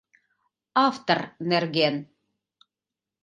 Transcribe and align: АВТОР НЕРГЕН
АВТОР 0.85 1.19
НЕРГЕН 1.49 1.95